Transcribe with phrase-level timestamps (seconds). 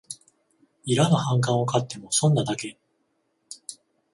[0.83, 2.79] いらぬ反感を買っても損なだけ